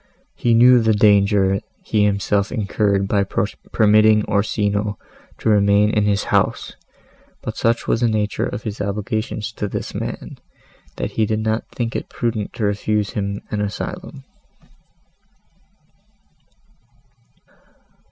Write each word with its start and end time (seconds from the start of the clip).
He 0.33 0.55
knew 0.55 0.79
the 0.81 0.95
danger 0.95 1.59
he 1.83 2.03
himself 2.05 2.51
incurred 2.51 3.07
by 3.07 3.23
permitting 3.71 4.25
Orsino 4.25 4.97
to 5.37 5.47
remain 5.49 5.91
in 5.91 6.05
his 6.05 6.23
house, 6.33 6.73
but 7.43 7.55
such 7.55 7.87
was 7.87 8.01
the 8.01 8.07
nature 8.07 8.47
of 8.47 8.63
his 8.63 8.81
obligations 8.81 9.51
to 9.51 9.67
this 9.67 9.93
man, 9.93 10.39
that 10.95 11.11
he 11.11 11.27
did 11.27 11.41
not 11.41 11.69
think 11.69 11.95
it 11.95 12.09
prudent 12.09 12.51
to 12.53 12.63
refuse 12.65 13.11
him 13.11 13.43
an 13.51 13.61
asylum. 13.61 14.23